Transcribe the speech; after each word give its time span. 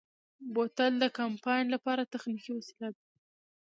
بوتل 0.53 0.93
د 0.99 1.05
کمپاین 1.17 1.65
لپاره 1.75 2.09
تخنیکي 2.13 2.51
وسیله 2.57 2.89
ده. 2.95 3.01